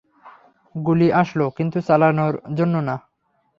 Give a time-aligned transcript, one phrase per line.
[0.75, 2.95] গুলি আসল, কিন্তু চালানোর জন্য না।